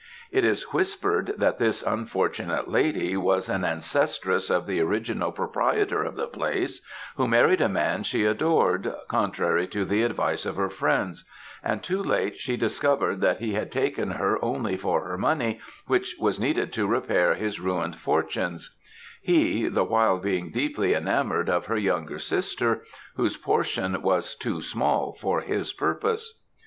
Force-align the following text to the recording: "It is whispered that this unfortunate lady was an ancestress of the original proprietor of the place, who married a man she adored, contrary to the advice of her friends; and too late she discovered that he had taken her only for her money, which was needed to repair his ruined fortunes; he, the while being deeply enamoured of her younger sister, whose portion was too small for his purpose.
"It 0.31 0.43
is 0.43 0.73
whispered 0.73 1.35
that 1.37 1.59
this 1.59 1.83
unfortunate 1.83 2.67
lady 2.67 3.15
was 3.15 3.47
an 3.47 3.63
ancestress 3.63 4.49
of 4.49 4.65
the 4.65 4.81
original 4.81 5.31
proprietor 5.31 6.01
of 6.01 6.15
the 6.15 6.25
place, 6.25 6.81
who 7.17 7.27
married 7.27 7.61
a 7.61 7.69
man 7.69 8.01
she 8.01 8.25
adored, 8.25 8.91
contrary 9.07 9.67
to 9.67 9.85
the 9.85 10.01
advice 10.01 10.43
of 10.47 10.55
her 10.55 10.71
friends; 10.71 11.23
and 11.63 11.83
too 11.83 12.01
late 12.01 12.41
she 12.41 12.57
discovered 12.57 13.21
that 13.21 13.37
he 13.41 13.53
had 13.53 13.71
taken 13.71 14.09
her 14.13 14.43
only 14.43 14.75
for 14.75 15.03
her 15.05 15.19
money, 15.19 15.59
which 15.85 16.15
was 16.19 16.39
needed 16.39 16.73
to 16.73 16.87
repair 16.87 17.35
his 17.35 17.59
ruined 17.59 17.95
fortunes; 17.99 18.75
he, 19.21 19.67
the 19.67 19.83
while 19.83 20.17
being 20.19 20.49
deeply 20.49 20.95
enamoured 20.95 21.47
of 21.47 21.67
her 21.67 21.77
younger 21.77 22.17
sister, 22.17 22.83
whose 23.17 23.37
portion 23.37 24.01
was 24.01 24.33
too 24.33 24.61
small 24.61 25.13
for 25.13 25.41
his 25.41 25.71
purpose. 25.71 26.41